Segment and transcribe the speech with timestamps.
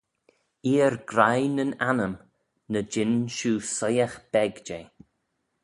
[0.71, 2.15] Eer graih nyn annym,
[2.71, 4.87] ny jean shiu soieagh beg jeh.